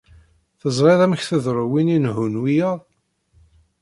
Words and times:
Teẓriḍ 0.59 0.99
amek 1.05 1.21
tḍerru 1.29 1.65
win 1.71 1.93
inehhun 1.95 2.39
wiyaḍ? 2.41 2.79